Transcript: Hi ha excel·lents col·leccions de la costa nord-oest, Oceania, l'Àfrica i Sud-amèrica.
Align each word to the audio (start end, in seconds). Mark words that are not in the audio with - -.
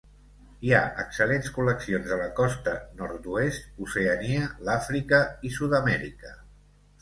Hi 0.67 0.71
ha 0.75 0.79
excel·lents 1.01 1.51
col·leccions 1.57 2.09
de 2.13 2.17
la 2.21 2.29
costa 2.39 2.73
nord-oest, 3.01 3.69
Oceania, 3.89 4.49
l'Àfrica 4.71 5.21
i 5.51 5.55
Sud-amèrica. 5.61 6.35